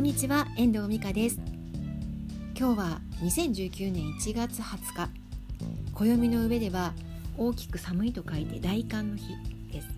[0.00, 1.38] んにちは遠藤美香です。
[2.58, 5.10] 今日は2019年1月20日。
[5.92, 6.94] 暦の上では
[7.36, 9.24] 大きく寒いと書いて大寒の日
[9.70, 9.88] です。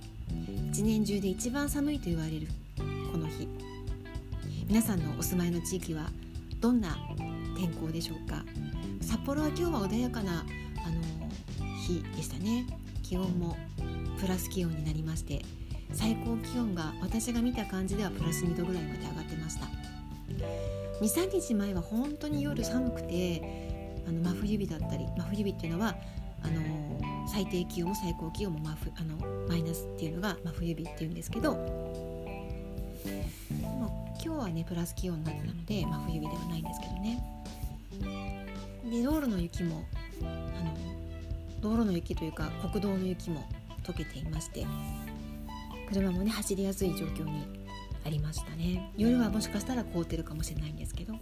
[0.72, 2.48] 一年中で一番寒いと言われる
[3.12, 3.46] この日。
[4.66, 6.10] 皆さんのお住まいの地域は
[6.60, 6.98] どんな
[7.56, 8.44] 天候でしょうか？
[9.00, 10.40] 札幌は今日は穏やかな
[10.84, 11.00] あの
[11.86, 12.66] 日でしたね。
[13.04, 13.56] 気温も
[14.18, 15.44] プラス気温になりまして
[15.92, 19.81] 最高気温が私が見た感じではプラス2度ぐらいまで上がってました。
[21.02, 23.42] 23日前は本当に夜寒くて
[24.06, 25.96] あの真冬日だったり真冬日っていうのは
[26.44, 29.16] あの最低気温も最高気温も真あの
[29.48, 31.54] マイナスっていうのが真冬日っていうんですけど
[34.24, 37.42] 今日はねプラス気温になってたので真冬日ではないんですけどね。
[38.88, 39.84] で道路の雪も
[40.22, 40.76] あの
[41.60, 43.44] 道路の雪というか国道の雪も
[43.82, 44.64] 溶けていまして
[45.88, 47.61] 車もね走りやすい状況に
[48.04, 48.92] ありましたね。
[48.96, 51.14] 夜はもしかしたら凍ってるかもしれないんですけど。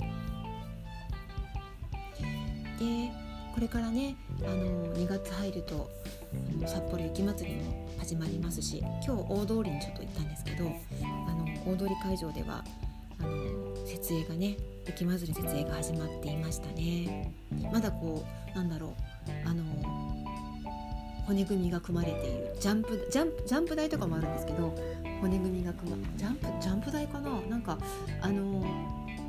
[2.80, 3.10] で
[3.54, 5.90] これからねあの2月入ると
[6.58, 12.64] あの札幌雪まつりも始まりますし今日大通りにちょっと行ったんですけどあの大通り会場では
[13.18, 17.34] あの設営がね雪まつり設営が始まっていましたね。
[17.72, 19.62] まだこうなんだろうあの
[21.26, 24.74] 骨組みが組まれているジャンプジャンプジャンプ台とかもあるんですけど
[25.20, 27.40] 骨組みが組まジャンプジャンプ台かな？
[27.48, 27.78] なんか
[28.22, 28.64] あの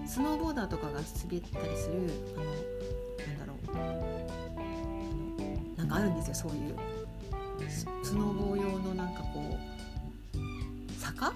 [0.07, 2.09] スノーボーダーとかが滑ったりする
[3.37, 4.07] あのなんだろ
[5.75, 5.77] う。
[5.77, 6.75] なんかあるんですよそういう。
[7.69, 9.57] スノーボー用のなんかこ
[10.33, 10.39] う
[10.99, 11.33] 坂？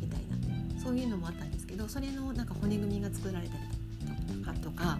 [0.00, 0.80] みたいな。
[0.82, 3.60] そういうのもあったんですけどそれのなんか骨組みが作られたり
[4.40, 4.98] とかとか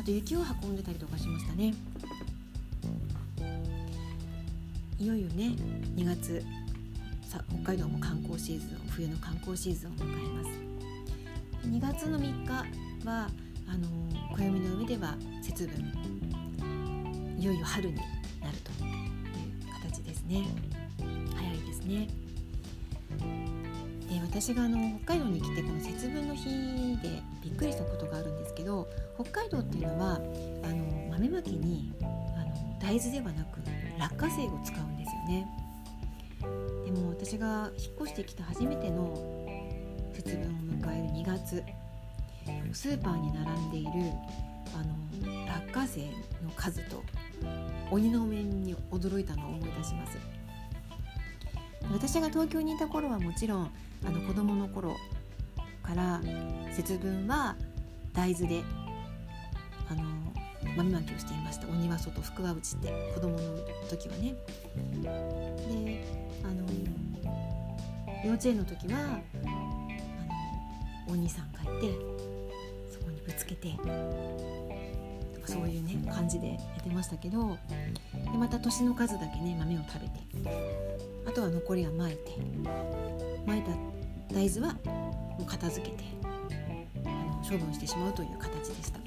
[0.00, 1.74] あと雪を運んでたりとかしましたね。
[4.98, 5.54] いよいよね
[5.96, 6.44] 2月。
[7.34, 10.50] さ北海道も観光シーズン冬の観光シーズンを迎えます。
[11.66, 12.48] 2月の3日
[13.04, 13.28] は
[13.66, 13.88] あの
[14.36, 15.92] 暦の上では節分。
[17.36, 18.06] いよいよ春になる
[18.62, 20.44] という形ですね。
[21.34, 22.08] 早いですね。
[24.08, 28.86] で私があの北海道に来てこの節分の日でびっくりしたことがあるんですけど
[29.20, 32.04] 北海道っていうのはあの豆まきにあ
[32.44, 33.58] の大豆ではなく
[33.98, 35.63] 落花生を使うんですよね。
[37.24, 39.14] 私が引っ越してきた初めての
[40.12, 41.64] 節分を迎える2月
[42.74, 43.90] スーパーに並んでいる
[44.74, 46.00] あの落花生
[46.42, 47.02] の数と
[47.90, 50.18] 鬼の面に驚いたのを思い出します。
[51.90, 53.70] 私が東京にいた頃はもちろん
[54.06, 54.94] あの子供の頃
[55.82, 56.20] から
[56.76, 57.56] 節分は
[58.12, 58.62] 大豆で
[59.90, 60.02] あの
[60.76, 61.68] 豆まきをしていました。
[61.68, 63.38] 鬼は外福は内って子供の
[63.88, 64.34] 時はね。
[65.70, 66.23] で
[68.24, 68.98] 幼稚園の時は
[69.44, 71.92] あのお兄さんがいて
[72.90, 73.74] そこにぶつけて
[75.44, 77.58] そういうね感じでやってましたけど
[78.12, 80.50] でまた年の数だけね豆を食べて
[81.26, 82.38] あとは残りはまいて
[83.46, 83.72] まいた
[84.34, 86.04] 大豆はもう片付けて
[87.04, 88.98] あの処分してしまうという形でした。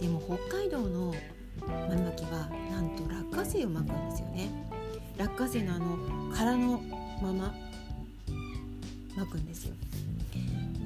[0.00, 1.14] でも北海道の
[1.58, 4.50] 豆まきはなんと落花生をまくんですよね。
[5.16, 5.96] 落花生のあの
[6.32, 6.80] 殻の
[7.22, 7.54] まま
[9.16, 9.74] まくんですよ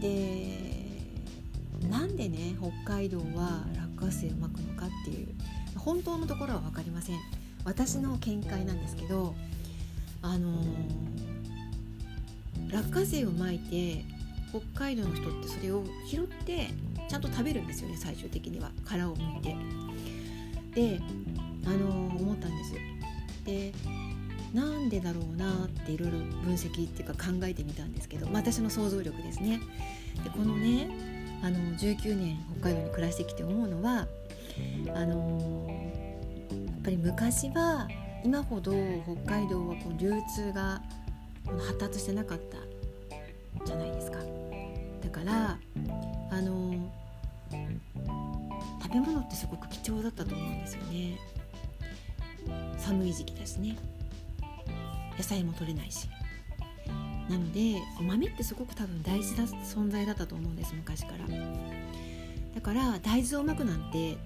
[0.00, 0.58] で
[1.88, 3.64] なんでね北海道は
[3.96, 5.28] 落花生をまくのかっていう
[5.76, 7.18] 本当のところは分かりません
[7.64, 9.34] 私の見解なんですけど
[10.22, 14.04] あのー、落花生をまいて
[14.50, 16.68] 北海道の人ってそれを拾って
[17.08, 19.56] ちゃんと食べるんですよね最終的には殻をむいて。
[20.74, 21.00] で
[21.66, 22.74] あの思ったんです。
[23.44, 23.72] で
[24.54, 29.60] なんでだろうなっていろいろ分析っていうか考えてみたんですけど、まあ、私の想像力ですね。
[30.24, 30.90] でこのね
[31.42, 34.06] あの19年北海道に暮らしてきて思うのは
[34.94, 35.66] あの
[36.50, 37.88] やっぱり昔は
[38.24, 38.72] 今ほど
[39.24, 40.82] 北海道はこう流通が
[41.46, 44.18] 発達してなかったじゃないですか。
[45.02, 45.58] だから
[46.30, 46.90] あの
[48.82, 51.18] 食べ物ってすごく貴重だったと思うんですよね
[52.78, 53.76] 寒い時期だしね
[55.20, 56.08] 野菜も取れないし。
[57.28, 61.18] なので豆ってすごく多分大事な存在だったと思うんです昔から。
[62.54, 64.16] だから大豆をまくなんて、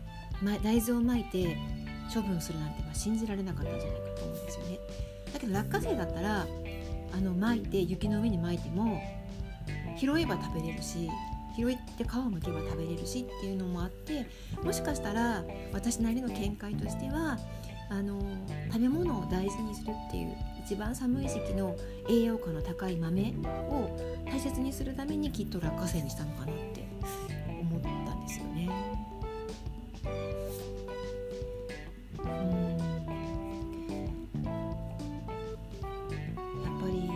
[0.42, 1.58] ま、大豆をまいて
[2.12, 4.78] 処分するなんてまあ信じられなかったんじゃないかと思うんですよね。
[5.34, 6.46] だけど落花生だったら
[7.12, 9.02] あの巻いて雪の上に巻いても
[9.98, 11.10] 拾えば食べれるし
[11.56, 14.26] 拾って皮をむけば食べれるしっていうのもあって
[14.62, 17.38] もしかしたら私なりの見解としては
[17.90, 18.18] あの
[18.72, 21.76] 食べ物を大事にするっていう一番寒い時期の
[22.08, 23.34] 栄養価の高い豆
[23.68, 26.86] を大切にするためにきっと落花生にしたのかなって
[27.60, 28.68] 思ったんですよね。
[32.22, 32.74] うん
[36.62, 37.10] やっぱり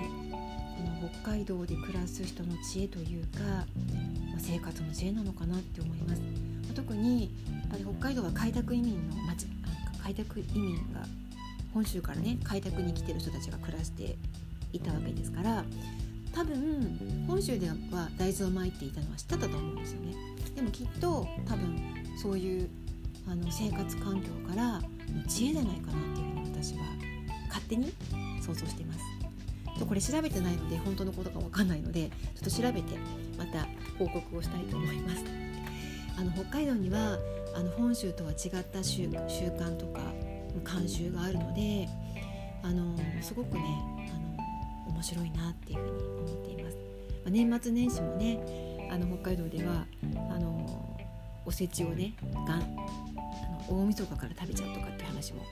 [1.00, 3.56] この北海道で暮らす人の知恵というか、ま
[4.36, 6.20] あ、生活の知恵なのかなって思います。
[6.74, 9.46] 特にやっぱり北海道は開拓移民の町
[10.08, 11.04] 開拓移民が
[11.74, 14.16] 本州からね開拓に来てる人たちが暮らして
[14.72, 15.64] いたわけですから
[16.34, 17.74] 多分本州では
[18.16, 20.14] 大豆をまいていたのは知ってたと思うんですよね。
[20.54, 21.78] でもきっと多分
[22.22, 22.70] そういう
[23.26, 24.82] あの生活環境からの
[25.28, 26.84] 知恵じゃないかなっていうふうに私は
[27.48, 27.92] 勝手に
[28.40, 29.00] 想像しています。
[29.86, 32.96] これ調べてないので本当のことか分かんないのでちょっと調べて
[33.36, 33.66] また
[33.98, 35.24] 報告をしたいと思います。
[36.16, 37.18] あの北海道には
[37.58, 40.00] あの本州とは違った習慣とか
[40.62, 41.88] 慣習があるので
[42.62, 43.62] あのすごくね
[44.14, 46.76] あの面白いなっていうふうに思っています。
[46.76, 46.82] ま
[47.26, 49.86] あ、年末年始もねあの北海道では
[50.30, 51.00] あの
[51.44, 52.14] おせちをね
[52.46, 52.62] がんあ
[53.68, 55.42] の大晦日から食べちゃうとかって話も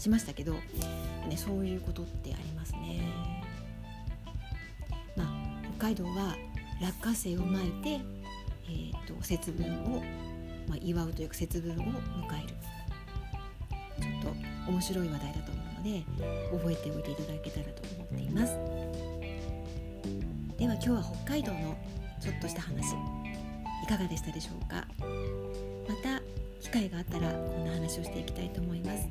[0.00, 3.08] しましたけど、ね、そういうことってありますね。
[5.16, 5.28] まあ、
[5.78, 6.34] 北海道は
[6.80, 8.00] 落花生をまいて、
[8.66, 9.64] えーと、と節分
[9.94, 10.02] を、
[10.72, 11.82] まあ、祝うというか節分を迎
[12.42, 12.54] える。
[14.00, 16.02] ちょっと面白い話題だと思うので
[16.50, 18.56] 覚えておいていただけたらと思っています。
[20.56, 21.76] では今日は北海道の
[22.22, 22.94] ちょっとした話
[23.84, 24.86] いかがでしたでしょうか？
[25.88, 26.22] また
[26.62, 29.06] 機会があったらこんな話をしていきたいと思います。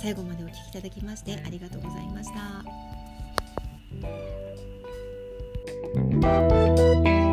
[0.00, 2.30] 最後までお聞きいただきましてありがとうございまし
[7.12, 7.23] た。